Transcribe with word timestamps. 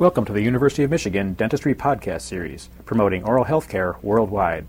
Welcome 0.00 0.24
to 0.24 0.32
the 0.32 0.42
University 0.42 0.82
of 0.82 0.90
Michigan 0.90 1.34
Dentistry 1.34 1.72
Podcast 1.72 2.22
Series, 2.22 2.68
promoting 2.84 3.22
oral 3.22 3.44
health 3.44 3.68
care 3.68 3.94
worldwide. 4.02 4.66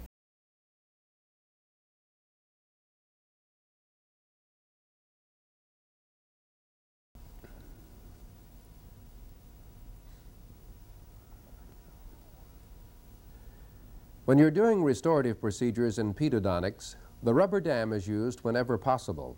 When 14.26 14.38
you're 14.38 14.52
doing 14.52 14.84
restorative 14.84 15.42
procedures 15.42 15.98
in 15.98 16.14
pedodontics, 16.14 16.98
the 17.24 17.34
rubber 17.34 17.60
dam 17.60 17.94
is 17.94 18.08
used 18.08 18.42
whenever 18.42 18.78
possible. 18.78 19.38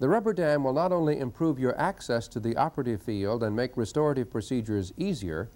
The 0.00 0.08
rubber 0.08 0.32
dam 0.32 0.64
will 0.64 0.72
not 0.72 0.92
only 0.92 1.18
improve 1.18 1.58
your 1.58 1.78
access 1.78 2.26
to 2.28 2.40
the 2.40 2.56
operative 2.56 3.02
field 3.02 3.42
and 3.42 3.54
make 3.54 3.76
restorative 3.76 4.30
procedures 4.30 4.94
easier, 4.96 5.50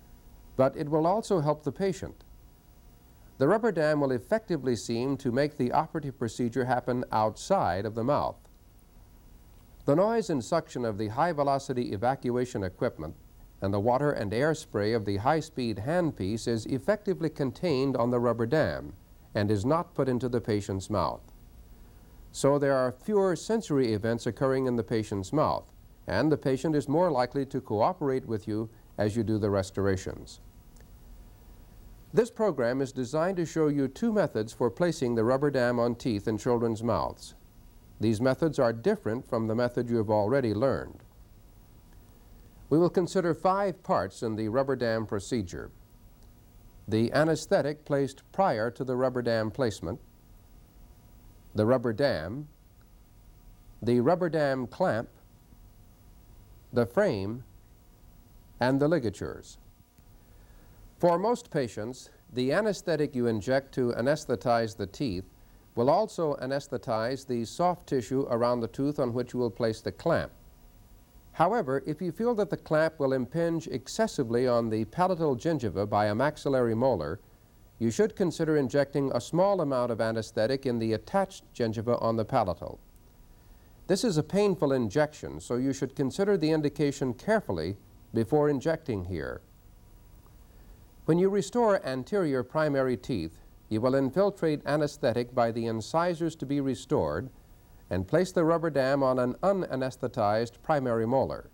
but 0.55 0.77
it 0.77 0.91
will 0.91 1.07
also 1.07 1.41
help 1.41 1.65
the 1.65 1.73
patient. 1.73 2.25
The 3.39 3.49
rubber 3.49 3.73
dam 3.73 4.01
will 4.01 4.13
effectively 4.13 4.77
seem 4.77 5.17
to 5.17 5.33
make 5.33 5.57
the 5.57 5.73
operative 5.73 6.19
procedure 6.19 6.67
happen 6.67 7.05
outside 7.11 7.87
of 7.87 7.95
the 7.95 8.05
mouth. 8.05 8.37
The 9.87 9.97
noise 9.97 10.29
and 10.29 10.45
suction 10.45 10.85
of 10.85 10.99
the 10.99 11.09
high-velocity 11.09 11.93
evacuation 11.93 12.63
equipment 12.63 13.17
and 13.63 13.73
the 13.73 13.81
water 13.81 14.13
and 14.13 14.33
air 14.35 14.55
spray 14.55 14.93
of 14.93 15.07
the 15.07 15.17
high-speed 15.17 15.79
handpiece 15.87 16.47
is 16.47 16.67
effectively 16.67 17.31
contained 17.31 17.97
on 17.97 18.11
the 18.11 18.21
rubber 18.21 18.47
dam 18.47 18.93
and 19.35 19.51
is 19.51 19.65
not 19.65 19.95
put 19.95 20.09
into 20.09 20.29
the 20.29 20.41
patient's 20.41 20.91
mouth. 20.91 21.23
So 22.35 22.59
there 22.59 22.75
are 22.75 22.91
fewer 22.91 23.37
sensory 23.37 23.93
events 23.93 24.27
occurring 24.27 24.67
in 24.67 24.75
the 24.75 24.83
patient's 24.83 25.33
mouth, 25.33 25.71
and 26.09 26.33
the 26.33 26.37
patient 26.37 26.75
is 26.75 26.89
more 26.89 27.09
likely 27.09 27.47
to 27.47 27.61
cooperate 27.61 28.27
with 28.27 28.49
you 28.49 28.69
as 28.99 29.15
you 29.17 29.23
do 29.23 29.39
the 29.39 29.51
restorations. 29.51 30.41
This 32.13 32.33
program 32.33 32.81
is 32.81 32.91
designed 32.91 33.37
to 33.37 33.47
show 33.47 33.69
you 33.69 33.87
two 33.87 34.13
methods 34.13 34.53
for 34.53 34.69
placing 34.69 35.15
the 35.15 35.23
rubber 35.23 35.49
dam 35.49 35.79
on 35.79 35.95
teeth 35.95 36.27
in 36.27 36.37
children's 36.37 36.83
mouths. 36.83 37.37
These 38.01 38.21
methods 38.21 38.59
are 38.59 38.73
different 38.73 39.25
from 39.29 39.47
the 39.47 39.55
method 39.55 39.89
you 39.89 39.99
have 39.99 40.11
already 40.11 40.53
learned. 40.53 41.05
We 42.69 42.79
will 42.79 42.91
consider 42.91 43.33
five 43.33 43.85
parts 43.85 44.25
in 44.25 44.35
the 44.35 44.49
rubber 44.49 44.75
dam 44.75 45.07
procedure. 45.07 45.71
The 46.89 47.13
anesthetic 47.13 47.85
placed 47.85 48.25
prior 48.33 48.73
to 48.73 48.83
the 48.83 48.97
rubber 48.97 49.23
dam 49.23 49.53
placement, 49.53 50.01
the 51.55 51.65
rubber 51.65 51.93
dam, 51.93 52.49
the 53.83 54.01
rubber 54.01 54.29
dam 54.29 54.67
clamp, 54.67 55.09
the 56.73 56.87
frame, 56.87 57.45
and 58.61 58.81
the 58.81 58.89
ligatures. 58.89 59.59
For 60.99 61.19
most 61.19 61.51
patients, 61.51 62.11
the 62.33 62.53
anesthetic 62.53 63.15
you 63.15 63.27
inject 63.27 63.73
to 63.75 63.93
anesthetize 63.93 64.77
the 64.77 64.87
teeth 64.87 65.25
will 65.75 65.91
also 65.91 66.35
anesthetize 66.37 67.27
the 67.27 67.45
soft 67.45 67.87
tissue 67.89 68.27
around 68.31 68.61
the 68.61 68.69
tooth 68.69 68.99
on 68.99 69.13
which 69.13 69.33
you 69.33 69.41
will 69.41 69.51
place 69.51 69.81
the 69.81 69.93
clamp. 69.93 70.33
However, 71.33 71.83
if 71.85 72.01
you 72.01 72.13
feel 72.13 72.35
that 72.37 72.51
the 72.51 72.57
clamp 72.57 73.01
will 73.01 73.13
impinge 73.13 73.67
excessively 73.67 74.47
on 74.47 74.71
the 74.71 74.85
palatal 74.87 75.37
gingiva 75.37 75.89
by 75.89 76.07
a 76.07 76.15
maxillary 76.15 76.77
molar, 76.77 77.19
you 77.85 77.91
should 77.91 78.17
consider 78.17 78.57
injecting 78.57 79.13
a 79.13 79.21
small 79.21 79.61
amount 79.61 79.93
of 79.93 80.01
anesthetic 80.01 80.65
in 80.65 80.79
the 80.79 80.95
attached 80.95 81.45
gingiva 81.53 82.01
on 82.03 82.17
the 82.17 82.25
palatal. 82.25 82.81
This 83.89 84.05
is 84.05 84.17
a 84.17 84.23
painful 84.23 84.73
injection, 84.73 85.39
so 85.39 85.57
you 85.57 85.75
should 85.75 85.95
consider 85.95 86.39
the 86.39 86.51
indication 86.51 87.13
carefully 87.13 87.77
before 88.15 88.49
injecting 88.49 89.05
here. 89.05 89.43
When 91.05 91.19
you 91.19 91.29
restore 91.29 91.85
anterior 91.85 92.43
primary 92.43 92.97
teeth, 92.97 93.41
you 93.69 93.83
will 93.83 93.95
infiltrate 93.95 94.63
anesthetic 94.65 95.35
by 95.35 95.51
the 95.51 95.67
incisors 95.67 96.35
to 96.37 96.47
be 96.47 96.63
restored 96.63 97.29
and 97.91 98.09
place 98.09 98.33
the 98.33 98.45
rubber 98.45 98.71
dam 98.71 99.03
on 99.03 99.19
an 99.19 99.35
unanesthetized 99.43 100.63
primary 100.63 101.07
molar. 101.07 101.51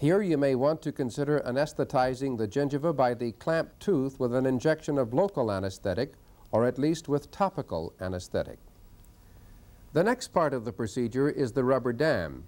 Here 0.00 0.22
you 0.22 0.38
may 0.38 0.54
want 0.54 0.80
to 0.80 0.92
consider 0.92 1.40
anesthetizing 1.40 2.38
the 2.38 2.48
gingiva 2.48 2.96
by 2.96 3.12
the 3.12 3.32
clamp 3.32 3.78
tooth 3.78 4.18
with 4.18 4.34
an 4.34 4.46
injection 4.46 4.96
of 4.96 5.12
local 5.12 5.52
anesthetic 5.52 6.14
or 6.50 6.64
at 6.64 6.78
least 6.78 7.06
with 7.06 7.30
topical 7.30 7.92
anesthetic. 8.00 8.58
The 9.92 10.02
next 10.02 10.28
part 10.28 10.54
of 10.54 10.64
the 10.64 10.72
procedure 10.72 11.28
is 11.28 11.52
the 11.52 11.64
rubber 11.64 11.92
dam. 11.92 12.44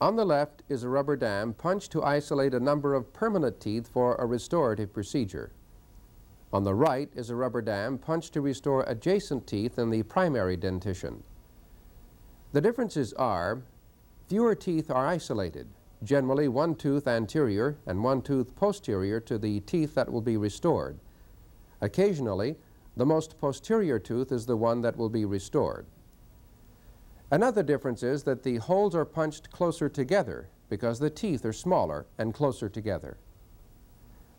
On 0.00 0.16
the 0.16 0.24
left 0.24 0.62
is 0.70 0.82
a 0.82 0.88
rubber 0.88 1.14
dam 1.14 1.52
punched 1.52 1.92
to 1.92 2.02
isolate 2.02 2.54
a 2.54 2.58
number 2.58 2.94
of 2.94 3.12
permanent 3.12 3.60
teeth 3.60 3.86
for 3.86 4.14
a 4.14 4.24
restorative 4.24 4.90
procedure. 4.90 5.52
On 6.54 6.64
the 6.64 6.74
right 6.74 7.10
is 7.14 7.28
a 7.28 7.36
rubber 7.36 7.60
dam 7.60 7.98
punched 7.98 8.32
to 8.32 8.40
restore 8.40 8.84
adjacent 8.84 9.46
teeth 9.46 9.78
in 9.78 9.90
the 9.90 10.04
primary 10.04 10.56
dentition. 10.56 11.22
The 12.52 12.62
differences 12.62 13.12
are 13.12 13.60
fewer 14.26 14.54
teeth 14.54 14.90
are 14.90 15.06
isolated 15.06 15.68
generally 16.02 16.48
one 16.48 16.74
tooth 16.74 17.06
anterior 17.06 17.76
and 17.86 18.04
one 18.04 18.22
tooth 18.22 18.54
posterior 18.54 19.20
to 19.20 19.38
the 19.38 19.60
teeth 19.60 19.94
that 19.94 20.12
will 20.12 20.20
be 20.20 20.36
restored. 20.36 20.98
Occasionally, 21.80 22.56
the 22.96 23.06
most 23.06 23.38
posterior 23.40 23.98
tooth 23.98 24.32
is 24.32 24.46
the 24.46 24.56
one 24.56 24.82
that 24.82 24.96
will 24.96 25.08
be 25.08 25.24
restored. 25.24 25.86
Another 27.30 27.62
difference 27.62 28.02
is 28.02 28.22
that 28.24 28.42
the 28.42 28.56
holes 28.56 28.94
are 28.94 29.04
punched 29.04 29.50
closer 29.50 29.88
together 29.88 30.48
because 30.68 30.98
the 30.98 31.10
teeth 31.10 31.44
are 31.44 31.52
smaller 31.52 32.06
and 32.16 32.34
closer 32.34 32.68
together. 32.68 33.18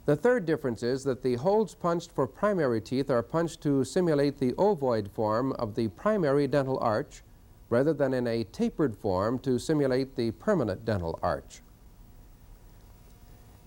The 0.05 0.15
third 0.15 0.45
difference 0.45 0.81
is 0.81 1.03
that 1.03 1.21
the 1.21 1.35
holes 1.35 1.75
punched 1.75 2.11
for 2.11 2.25
primary 2.25 2.81
teeth 2.81 3.11
are 3.11 3.21
punched 3.21 3.61
to 3.61 3.83
simulate 3.83 4.39
the 4.39 4.53
ovoid 4.53 5.09
form 5.11 5.51
of 5.53 5.75
the 5.75 5.89
primary 5.89 6.47
dental 6.47 6.79
arch 6.79 7.21
rather 7.69 7.93
than 7.93 8.13
in 8.13 8.27
a 8.27 8.43
tapered 8.45 8.95
form 8.95 9.39
to 9.39 9.59
simulate 9.59 10.15
the 10.15 10.31
permanent 10.31 10.85
dental 10.85 11.19
arch. 11.21 11.61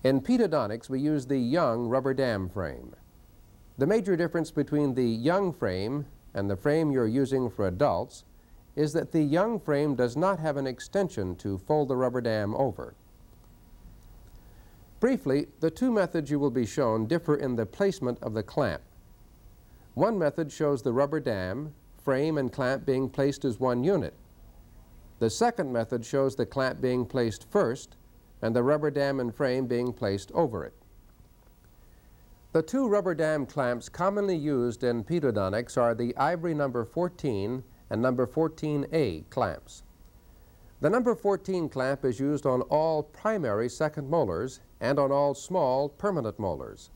In 0.03 0.19
pedodontics, 0.19 0.89
we 0.89 0.99
use 0.99 1.25
the 1.25 1.37
young 1.39 1.87
rubber 1.87 2.13
dam 2.13 2.49
frame. 2.49 2.93
The 3.77 3.87
major 3.87 4.15
difference 4.15 4.51
between 4.51 4.93
the 4.93 5.07
young 5.07 5.53
frame 5.53 6.05
and 6.33 6.49
the 6.49 6.57
frame 6.57 6.91
you're 6.91 7.07
using 7.07 7.49
for 7.49 7.67
adults 7.67 8.25
is 8.75 8.91
that 8.93 9.11
the 9.11 9.21
young 9.21 9.59
frame 9.59 9.95
does 9.95 10.17
not 10.17 10.39
have 10.39 10.57
an 10.57 10.67
extension 10.67 11.35
to 11.37 11.57
fold 11.57 11.87
the 11.87 11.95
rubber 11.95 12.21
dam 12.21 12.53
over. 12.55 12.95
Briefly, 14.99 15.47
the 15.59 15.69
two 15.69 15.91
methods 15.91 16.31
you 16.31 16.39
will 16.39 16.51
be 16.51 16.65
shown 16.65 17.07
differ 17.07 17.35
in 17.35 17.55
the 17.55 17.65
placement 17.65 18.17
of 18.21 18.33
the 18.33 18.43
clamp. 18.43 18.81
One 19.93 20.17
method 20.17 20.51
shows 20.51 20.81
the 20.81 20.93
rubber 20.93 21.19
dam 21.19 21.73
frame 22.03 22.37
and 22.37 22.51
clamp 22.51 22.85
being 22.85 23.09
placed 23.09 23.45
as 23.45 23.59
one 23.59 23.83
unit. 23.83 24.13
The 25.19 25.29
second 25.29 25.71
method 25.71 26.05
shows 26.05 26.35
the 26.35 26.45
clamp 26.45 26.81
being 26.81 27.05
placed 27.05 27.49
first 27.49 27.95
and 28.41 28.55
the 28.55 28.63
rubber 28.63 28.91
dam 28.91 29.19
and 29.19 29.33
frame 29.33 29.67
being 29.67 29.93
placed 29.93 30.31
over 30.33 30.65
it. 30.65 30.73
The 32.51 32.61
two 32.61 32.87
rubber 32.87 33.15
dam 33.15 33.45
clamps 33.45 33.89
commonly 33.89 34.35
used 34.35 34.83
in 34.83 35.03
pedodontics 35.03 35.77
are 35.77 35.95
the 35.95 36.15
ivory 36.17 36.53
number 36.53 36.85
14 36.85 37.63
and 37.89 38.01
number 38.01 38.27
14A 38.27 39.29
clamps. 39.29 39.83
The 40.81 40.89
number 40.89 41.15
14 41.15 41.69
clamp 41.69 42.03
is 42.03 42.19
used 42.19 42.45
on 42.45 42.61
all 42.63 43.03
primary 43.03 43.69
second 43.69 44.09
molars 44.09 44.59
and 44.81 44.99
on 44.99 45.11
all 45.11 45.33
small 45.33 45.87
permanent 45.87 46.37
molars. 46.37 46.91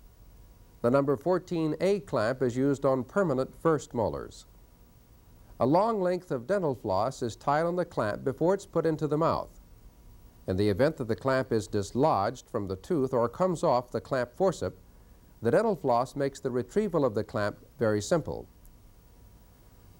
The 0.81 0.91
number 0.91 1.16
14A 1.16 2.06
clamp 2.06 2.41
is 2.41 2.57
used 2.57 2.85
on 2.85 3.03
permanent 3.03 3.56
first 3.59 3.94
molars. 3.94 4.45
A 5.59 5.66
long 5.66 6.01
length 6.01 6.29
of 6.31 6.45
dental 6.45 6.75
floss 6.75 7.23
is 7.23 7.35
tied 7.35 7.66
on 7.66 7.75
the 7.75 7.85
clamp 7.85 8.23
before 8.23 8.53
it's 8.53 8.66
put 8.68 8.85
into 8.85 9.07
the 9.07 9.18
mouth. 9.18 9.50
In 10.47 10.56
the 10.56 10.69
event 10.69 10.97
that 10.97 11.07
the 11.07 11.16
clamp 11.16 11.51
is 11.51 11.68
dislodged 11.68 12.47
from 12.47 12.68
the 12.68 12.75
tooth 12.75 13.12
or 13.12 13.28
comes 13.28 13.63
off 13.63 13.91
the 13.91 14.00
clamp 14.00 14.38
forcep, 14.38 14.74
the 15.42 15.51
dental 15.51 15.75
floss 15.75 16.15
makes 16.15 16.39
the 16.39 16.51
retrieval 16.51 17.04
of 17.04 17.15
the 17.15 17.24
clamp 17.24 17.57
very 17.80 18.01
simple. 18.01 18.48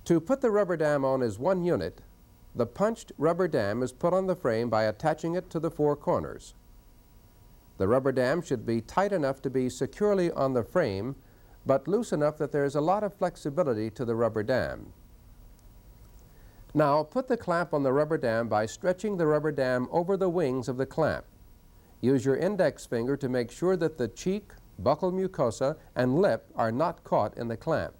To 0.06 0.21
put 0.21 0.42
the 0.42 0.51
rubber 0.51 0.77
dam 0.77 1.04
on 1.04 1.21
is 1.21 1.39
one 1.39 1.63
unit, 1.63 2.01
the 2.56 2.65
punched 2.65 3.12
rubber 3.18 3.48
dam 3.48 3.83
is 3.83 3.92
put 3.92 4.13
on 4.13 4.27
the 4.27 4.36
frame 4.36 4.69
by 4.69 4.83
attaching 4.83 5.36
it 5.36 5.50
to 5.50 5.60
the 5.60 5.71
four 5.71 5.95
corners. 5.95 6.53
The 7.77 7.88
rubber 7.88 8.12
dam 8.12 8.42
should 8.42 8.65
be 8.65 8.81
tight 8.81 9.12
enough 9.12 9.42
to 9.42 9.50
be 9.50 9.69
securely 9.69 10.31
on 10.31 10.53
the 10.53 10.63
frame, 10.63 11.15
but 11.65 11.88
loose 11.88 12.12
enough 12.12 12.38
that 12.38 12.51
there 12.51 12.65
is 12.65 12.75
a 12.75 12.81
lot 12.81 13.03
of 13.03 13.13
flexibility 13.13 13.89
to 13.92 14.06
the 14.06 14.15
rubber 14.15 14.44
dam. 14.44 14.94
Now 16.77 17.01
put 17.01 17.27
the 17.27 17.38
clamp 17.38 17.74
on 17.74 17.81
the 17.81 17.91
rubber 17.91 18.19
dam 18.19 18.47
by 18.50 18.68
stretching 18.68 19.18
the 19.18 19.25
rubber 19.25 19.51
dam 19.51 19.88
over 19.89 20.15
the 20.15 20.29
wings 20.29 20.69
of 20.69 20.77
the 20.77 20.85
clamp. 20.85 21.25
Use 22.01 22.24
your 22.24 22.35
index 22.35 22.85
finger 22.85 23.18
to 23.18 23.27
make 23.27 23.50
sure 23.50 23.75
that 23.75 23.97
the 23.97 24.07
cheek, 24.07 24.51
buccal 24.83 25.12
mucosa, 25.12 25.75
and 25.95 26.19
lip 26.19 26.45
are 26.56 26.71
not 26.71 27.03
caught 27.03 27.35
in 27.35 27.47
the 27.47 27.57
clamp. 27.57 27.95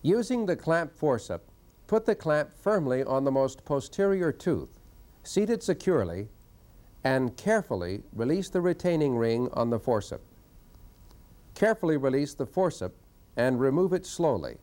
Using 0.00 0.46
the 0.46 0.56
clamp 0.56 0.94
forcep, 0.98 1.40
put 1.86 2.06
the 2.06 2.14
clamp 2.14 2.56
firmly 2.56 3.04
on 3.04 3.24
the 3.24 3.30
most 3.30 3.62
posterior 3.66 4.32
tooth, 4.32 4.80
seat 5.22 5.50
it 5.50 5.62
securely, 5.62 6.30
and 7.04 7.36
carefully 7.36 8.04
release 8.14 8.48
the 8.48 8.62
retaining 8.62 9.18
ring 9.18 9.50
on 9.52 9.68
the 9.68 9.78
forceps. 9.78 10.24
Carefully 11.54 11.98
release 11.98 12.32
the 12.32 12.46
forceps 12.46 13.04
and 13.36 13.60
remove 13.60 13.92
it 13.92 14.06
slowly. 14.06 14.56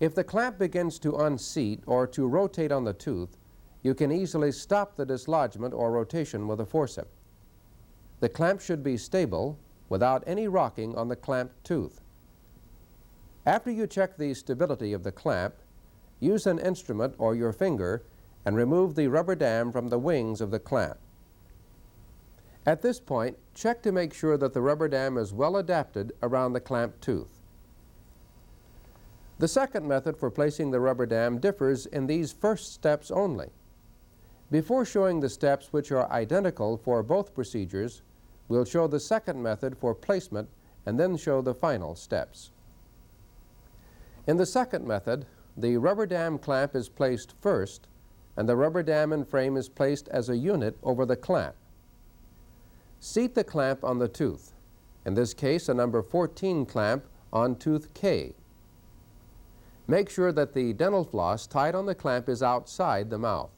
If 0.00 0.14
the 0.14 0.24
clamp 0.24 0.58
begins 0.58 0.98
to 1.00 1.16
unseat 1.16 1.82
or 1.86 2.06
to 2.08 2.26
rotate 2.26 2.70
on 2.70 2.84
the 2.84 2.92
tooth, 2.92 3.36
you 3.82 3.94
can 3.94 4.12
easily 4.12 4.52
stop 4.52 4.96
the 4.96 5.06
dislodgement 5.06 5.74
or 5.74 5.90
rotation 5.90 6.46
with 6.46 6.60
a 6.60 6.66
forceps. 6.66 7.16
The 8.20 8.28
clamp 8.28 8.60
should 8.60 8.82
be 8.82 8.96
stable 8.96 9.58
without 9.88 10.24
any 10.26 10.48
rocking 10.48 10.96
on 10.96 11.08
the 11.08 11.16
clamped 11.16 11.64
tooth. 11.64 12.00
After 13.46 13.70
you 13.70 13.86
check 13.86 14.16
the 14.16 14.34
stability 14.34 14.92
of 14.92 15.04
the 15.04 15.12
clamp, 15.12 15.54
use 16.20 16.46
an 16.46 16.58
instrument 16.58 17.14
or 17.18 17.34
your 17.34 17.52
finger 17.52 18.02
and 18.44 18.56
remove 18.56 18.94
the 18.94 19.08
rubber 19.08 19.34
dam 19.34 19.72
from 19.72 19.88
the 19.88 19.98
wings 19.98 20.40
of 20.40 20.50
the 20.50 20.58
clamp. 20.58 20.98
At 22.66 22.82
this 22.82 23.00
point, 23.00 23.38
check 23.54 23.82
to 23.82 23.92
make 23.92 24.12
sure 24.12 24.36
that 24.36 24.52
the 24.52 24.60
rubber 24.60 24.88
dam 24.88 25.16
is 25.16 25.32
well 25.32 25.56
adapted 25.56 26.12
around 26.22 26.52
the 26.52 26.60
clamped 26.60 27.00
tooth. 27.00 27.37
The 29.38 29.48
second 29.48 29.86
method 29.86 30.16
for 30.16 30.30
placing 30.30 30.72
the 30.72 30.80
rubber 30.80 31.06
dam 31.06 31.38
differs 31.38 31.86
in 31.86 32.06
these 32.06 32.32
first 32.32 32.72
steps 32.72 33.10
only. 33.10 33.50
Before 34.50 34.84
showing 34.84 35.20
the 35.20 35.28
steps 35.28 35.72
which 35.72 35.92
are 35.92 36.10
identical 36.10 36.76
for 36.76 37.02
both 37.02 37.34
procedures, 37.34 38.02
we'll 38.48 38.64
show 38.64 38.88
the 38.88 38.98
second 38.98 39.40
method 39.40 39.76
for 39.78 39.94
placement 39.94 40.48
and 40.86 40.98
then 40.98 41.16
show 41.16 41.40
the 41.40 41.54
final 41.54 41.94
steps. 41.94 42.50
In 44.26 44.38
the 44.38 44.46
second 44.46 44.86
method, 44.86 45.26
the 45.56 45.76
rubber 45.76 46.06
dam 46.06 46.38
clamp 46.38 46.74
is 46.74 46.88
placed 46.88 47.34
first 47.40 47.86
and 48.36 48.48
the 48.48 48.56
rubber 48.56 48.82
dam 48.82 49.12
and 49.12 49.26
frame 49.26 49.56
is 49.56 49.68
placed 49.68 50.08
as 50.08 50.28
a 50.28 50.36
unit 50.36 50.76
over 50.82 51.04
the 51.04 51.16
clamp. 51.16 51.56
Seat 53.00 53.34
the 53.34 53.44
clamp 53.44 53.84
on 53.84 53.98
the 53.98 54.08
tooth, 54.08 54.52
in 55.04 55.14
this 55.14 55.34
case 55.34 55.68
a 55.68 55.74
number 55.74 56.02
14 56.02 56.66
clamp 56.66 57.04
on 57.32 57.56
tooth 57.56 57.92
K. 57.94 58.34
Make 59.90 60.10
sure 60.10 60.32
that 60.32 60.52
the 60.52 60.74
dental 60.74 61.02
floss 61.02 61.46
tied 61.46 61.74
on 61.74 61.86
the 61.86 61.94
clamp 61.94 62.28
is 62.28 62.42
outside 62.42 63.08
the 63.08 63.18
mouth. 63.18 63.50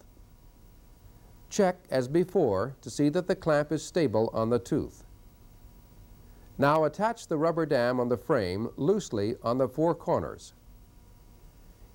Check, 1.50 1.76
as 1.90 2.06
before, 2.06 2.76
to 2.82 2.88
see 2.88 3.08
that 3.08 3.26
the 3.26 3.34
clamp 3.34 3.72
is 3.72 3.82
stable 3.82 4.30
on 4.32 4.48
the 4.48 4.60
tooth. 4.60 5.04
Now 6.56 6.84
attach 6.84 7.26
the 7.26 7.36
rubber 7.36 7.66
dam 7.66 7.98
on 7.98 8.08
the 8.08 8.16
frame 8.16 8.68
loosely 8.76 9.34
on 9.42 9.58
the 9.58 9.68
four 9.68 9.92
corners. 9.92 10.54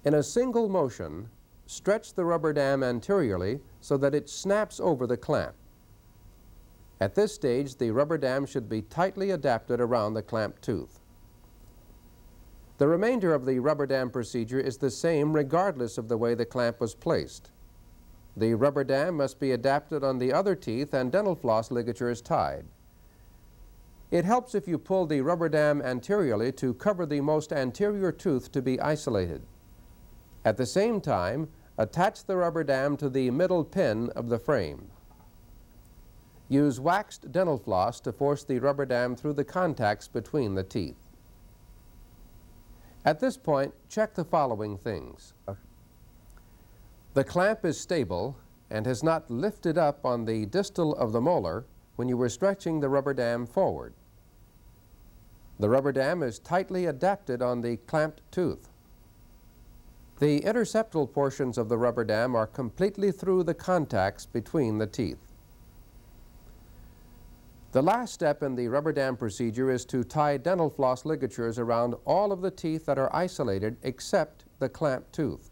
In 0.04 0.14
a 0.14 0.24
single 0.24 0.68
motion, 0.68 1.30
stretch 1.66 2.14
the 2.14 2.26
rubber 2.26 2.52
dam 2.52 2.84
anteriorly 2.84 3.62
so 3.80 3.96
that 3.96 4.14
it 4.14 4.30
snaps 4.30 4.82
over 4.82 5.08
the 5.08 5.16
clamp. 5.16 5.56
At 7.00 7.16
this 7.16 7.34
stage, 7.34 7.78
the 7.78 7.92
rubber 7.92 8.18
dam 8.18 8.46
should 8.46 8.68
be 8.68 8.82
tightly 8.82 9.32
adapted 9.32 9.80
around 9.80 10.14
the 10.14 10.22
clamp 10.22 10.60
tooth. 10.60 11.00
The 12.78 12.88
remainder 12.88 13.34
of 13.34 13.46
the 13.46 13.60
rubber 13.60 13.86
dam 13.86 14.10
procedure 14.10 14.60
is 14.60 14.78
the 14.78 14.92
same 14.92 15.34
regardless 15.34 15.98
of 15.98 16.10
the 16.10 16.18
way 16.18 16.36
the 16.36 16.46
clamp 16.46 16.82
was 16.82 16.94
placed. 16.94 17.52
The 18.36 18.54
rubber 18.54 18.84
dam 18.84 19.16
must 19.16 19.40
be 19.40 19.52
adapted 19.52 20.04
on 20.04 20.20
the 20.20 20.34
other 20.34 20.56
teeth 20.56 20.94
and 20.94 21.10
dental 21.10 21.36
floss 21.36 21.72
ligature 21.72 22.10
is 22.10 22.22
tied. 22.22 22.66
It 24.12 24.26
helps 24.26 24.56
if 24.56 24.68
you 24.68 24.78
pull 24.78 25.06
the 25.06 25.22
rubber 25.22 25.48
dam 25.48 25.82
anteriorly 25.82 26.52
to 26.54 26.74
cover 26.74 27.06
the 27.06 27.22
most 27.22 27.54
anterior 27.54 28.12
tooth 28.12 28.52
to 28.52 28.62
be 28.62 28.80
isolated. 28.80 29.42
At 30.44 30.58
the 30.58 30.66
same 30.66 31.00
time, 31.00 31.48
attach 31.78 32.26
the 32.26 32.36
rubber 32.36 32.64
dam 32.66 32.98
to 32.98 33.10
the 33.10 33.32
middle 33.32 33.64
pin 33.64 34.10
of 34.16 34.28
the 34.28 34.38
frame. 34.38 34.92
Use 36.50 36.80
waxed 36.80 37.32
dental 37.32 37.58
floss 37.58 38.00
to 38.02 38.12
force 38.12 38.44
the 38.44 38.60
rubber 38.60 38.86
dam 38.86 39.16
through 39.16 39.34
the 39.34 39.46
contacts 39.46 40.08
between 40.08 40.56
the 40.56 40.64
teeth. 40.64 41.05
At 43.06 43.20
this 43.20 43.38
point, 43.38 43.74
check 43.88 44.16
the 44.16 44.26
following 44.26 44.78
things. 44.78 45.34
The 47.14 47.24
clamp 47.24 47.64
is 47.64 47.80
stable 47.80 48.36
and 48.70 48.88
has 48.88 49.04
not 49.04 49.30
lifted 49.30 49.78
up 49.78 50.04
on 50.04 50.26
the 50.26 50.48
distal 50.48 50.96
of 50.96 51.12
the 51.12 51.22
molar 51.22 51.66
when 51.96 52.10
you 52.10 52.18
were 52.18 52.30
stretching 52.30 52.80
the 52.80 52.90
rubber 52.90 53.14
dam 53.14 53.46
forward. 53.46 53.94
The 55.60 55.70
rubber 55.70 55.92
dam 55.92 56.24
is 56.24 56.40
tightly 56.40 56.88
adapted 56.88 57.42
on 57.44 57.62
the 57.62 57.78
clamped 57.78 58.22
tooth. 58.32 58.70
The 60.20 60.42
interseptal 60.42 61.14
portions 61.14 61.58
of 61.58 61.70
the 61.70 61.78
rubber 61.78 62.04
dam 62.04 62.36
are 62.36 62.48
completely 62.48 63.12
through 63.12 63.44
the 63.44 63.54
contacts 63.54 64.26
between 64.26 64.80
the 64.80 64.88
teeth. 64.88 65.25
The 67.76 67.84
last 67.84 68.14
step 68.14 68.42
in 68.42 68.56
the 68.56 68.70
rubber 68.70 68.94
dam 68.94 69.18
procedure 69.18 69.70
is 69.70 69.84
to 69.88 70.06
tie 70.06 70.38
dental 70.38 70.70
floss 70.70 71.04
ligatures 71.04 71.60
around 71.60 71.96
all 72.06 72.32
of 72.32 72.40
the 72.40 72.50
teeth 72.50 72.86
that 72.86 72.98
are 72.98 73.14
isolated 73.14 73.76
except 73.84 74.46
the 74.60 74.70
clamped 74.70 75.12
tooth. 75.12 75.52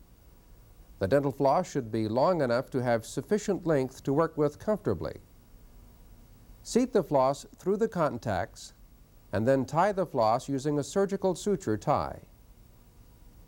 The 0.99 1.07
dental 1.09 1.33
floss 1.33 1.69
should 1.69 1.91
be 1.91 2.07
long 2.07 2.39
enough 2.39 2.69
to 2.69 2.81
have 2.81 3.05
sufficient 3.05 3.67
length 3.67 4.03
to 4.03 4.13
work 4.13 4.37
with 4.37 4.57
comfortably. 4.57 5.17
Seat 6.61 6.93
the 6.93 7.03
floss 7.03 7.45
through 7.59 7.75
the 7.75 7.89
contacts 7.89 8.71
and 9.33 9.45
then 9.45 9.65
tie 9.65 9.91
the 9.91 10.05
floss 10.05 10.47
using 10.47 10.79
a 10.79 10.83
surgical 10.83 11.35
suture 11.35 11.75
tie. 11.75 12.21